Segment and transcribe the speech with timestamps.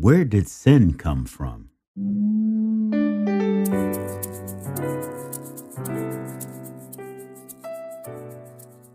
[0.00, 1.68] Where did sin come from?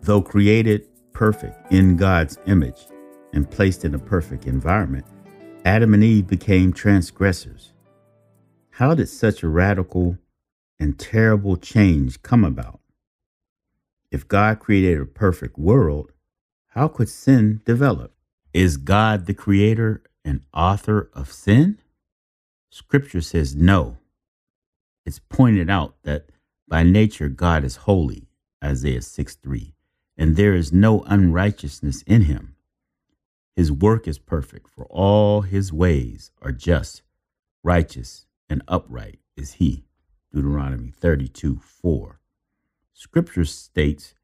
[0.02, 2.88] Though created perfect in God's image
[3.33, 5.05] and placed in a perfect environment,
[5.63, 7.74] Adam and Eve became transgressors.
[8.72, 10.18] How did such a radical
[10.80, 12.80] and terrible change come about?
[14.10, 16.14] If God created a perfect world,
[16.70, 18.16] how could sin develop?
[18.56, 21.80] Is God the creator and author of sin?
[22.70, 23.98] Scripture says no.
[25.05, 26.26] It's pointed out that
[26.68, 28.27] by nature God is holy,
[28.63, 29.73] Isaiah 6 3,
[30.18, 32.55] and there is no unrighteousness in him.
[33.55, 37.04] His work is perfect, for all his ways are just,
[37.63, 39.85] righteous, and upright is he.
[40.34, 42.20] Deuteronomy 32 4.
[42.94, 44.16] Scripture states,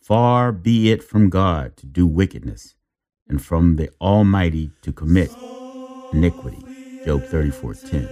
[0.00, 2.76] Far be it from God to do wickedness,
[3.28, 5.36] and from the Almighty to commit
[6.12, 6.58] iniquity.
[7.04, 8.08] Job 34:10.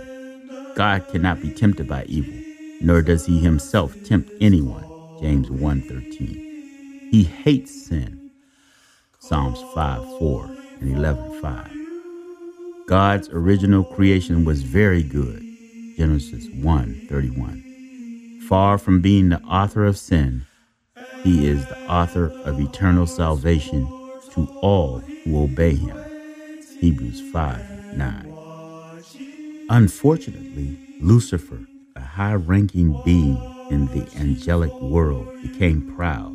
[0.74, 2.34] God cannot be tempted by evil,
[2.80, 4.84] nor does he himself tempt anyone.
[5.20, 7.08] James 1:13.
[7.10, 8.30] He hates sin.
[9.18, 11.70] Psalms 5:4 and 11:5.
[12.86, 15.42] God's original creation was very good.
[15.96, 17.62] Genesis 1:31.
[18.48, 20.42] Far from being the author of sin,
[21.24, 23.88] he is the author of eternal salvation
[24.32, 25.96] to all who obey him.
[26.78, 28.36] Hebrews 5 9.
[29.70, 31.60] Unfortunately, Lucifer,
[31.96, 33.36] a high ranking being
[33.70, 36.32] in the angelic world, became proud.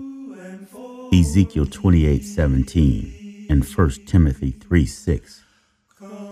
[1.14, 5.44] Ezekiel 28 17 and 1 Timothy 3 6.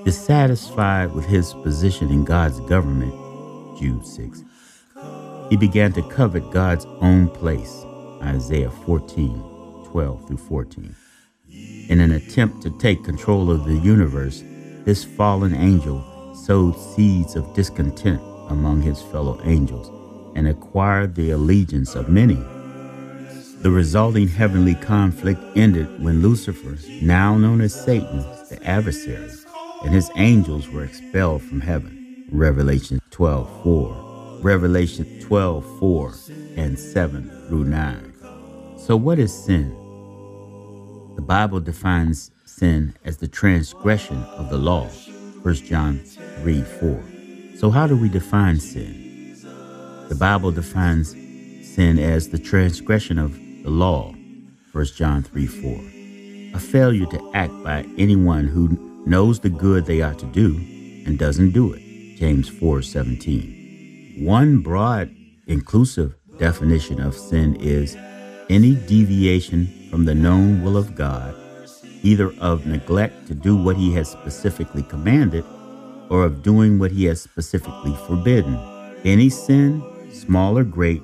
[0.05, 3.13] Dissatisfied with his position in God's government,
[3.77, 4.43] Jude 6,
[5.49, 7.83] he began to covet God's own place,
[8.23, 10.95] Isaiah 14 12 through 14.
[11.89, 14.43] In an attempt to take control of the universe,
[14.89, 19.91] this fallen angel sowed seeds of discontent among his fellow angels
[20.33, 22.41] and acquired the allegiance of many.
[23.61, 29.29] The resulting heavenly conflict ended when Lucifer, now known as Satan, the adversary,
[29.83, 32.25] and his angels were expelled from heaven.
[32.31, 38.13] Revelation 12:4, Revelation 12:4 and 7 through 9.
[38.75, 39.69] So what is sin?
[41.15, 44.85] The Bible defines sin as the transgression of the law.
[45.43, 45.99] 1 John
[46.41, 47.03] 3 4.
[47.55, 49.37] So, how do we define sin?
[50.09, 51.11] The Bible defines
[51.63, 53.33] sin as the transgression of
[53.63, 54.13] the law.
[54.73, 55.79] 1 John 3 4.
[56.55, 58.67] A failure to act by anyone who
[59.05, 60.55] knows the good they ought to do
[61.05, 61.81] and doesn't do it.
[62.17, 64.25] James 4 17.
[64.25, 65.15] One broad,
[65.47, 67.95] inclusive definition of sin is
[68.49, 71.33] any deviation from the known will of God,
[72.03, 75.45] either of neglect to do what He has specifically commanded
[76.09, 78.57] or of doing what He has specifically forbidden.
[79.05, 81.01] Any sin, small or great,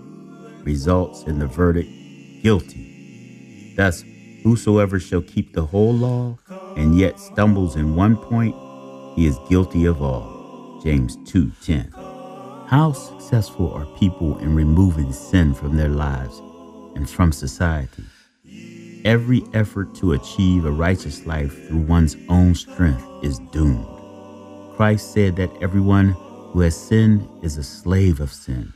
[0.63, 1.89] results in the verdict
[2.43, 3.73] guilty.
[3.75, 4.03] Thus,
[4.43, 6.37] whosoever shall keep the whole law
[6.75, 8.55] and yet stumbles in one point,
[9.15, 10.79] he is guilty of all.
[10.83, 11.91] James 2:10.
[12.67, 16.41] How successful are people in removing sin from their lives
[16.95, 18.03] and from society?
[19.05, 23.85] Every effort to achieve a righteous life through one's own strength is doomed.
[24.75, 26.15] Christ said that everyone
[26.49, 28.73] who has sinned is a slave of sin.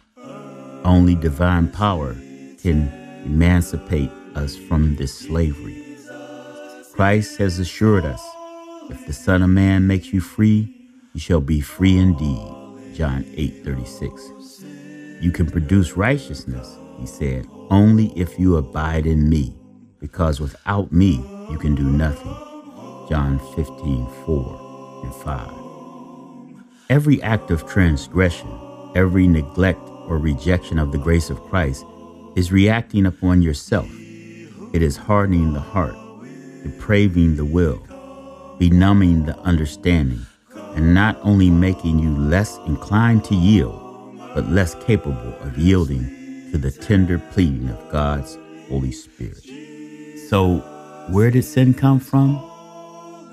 [0.86, 2.14] Only divine power
[2.62, 2.94] can
[3.26, 5.98] emancipate us from this slavery.
[6.94, 8.22] Christ has assured us
[8.92, 10.72] if the Son of Man makes you free,
[11.14, 12.94] you shall be free indeed.
[12.94, 14.64] John 8 36.
[15.22, 19.59] You can produce righteousness, he said, only if you abide in me
[20.00, 22.36] because without me you can do nothing.
[23.10, 25.52] John 15, 4 and 5.
[26.90, 28.50] Every act of transgression,
[28.96, 31.86] every neglect or rejection of the grace of Christ
[32.36, 33.90] is reacting upon yourself.
[34.74, 35.96] It is hardening the heart,
[36.64, 37.80] depraving the will,
[38.60, 40.26] benumbing the understanding,
[40.76, 43.86] and not only making you less inclined to yield,
[44.36, 48.38] but less capable of yielding to the tender pleading of God's
[48.70, 49.59] Holy Spirit.
[50.30, 50.58] So,
[51.10, 52.38] where did sin come from?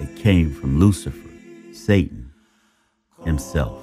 [0.01, 1.29] It came from Lucifer,
[1.75, 2.33] Satan
[3.23, 3.79] himself.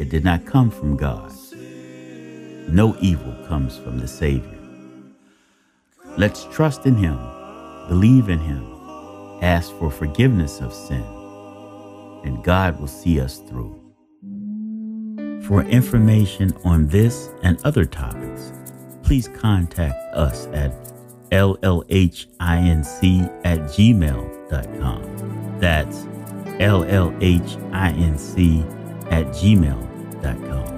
[0.00, 1.30] It did not come from God.
[2.68, 4.58] No evil comes from the Savior.
[6.16, 7.16] Let's trust in Him,
[7.86, 8.64] believe in Him,
[9.40, 11.04] ask for forgiveness of sin,
[12.24, 13.80] and God will see us through.
[15.46, 18.52] For information on this and other topics,
[19.04, 20.72] please contact us at
[21.34, 25.00] llhinc at gmail.com.
[25.58, 26.04] That's
[26.60, 27.52] LLHINC
[29.10, 30.74] at gmail.com.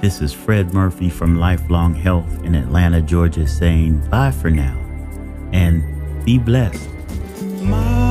[0.00, 4.76] This is Fred Murphy from Lifelong Health in Atlanta, Georgia, saying bye for now
[5.52, 5.84] and
[6.24, 6.88] be blessed.
[7.60, 8.01] My